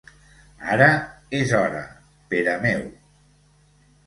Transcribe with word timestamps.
Ara 0.75 0.87
és 1.41 1.53
hora, 1.59 1.83
Pere 2.33 2.57
meu! 2.65 2.83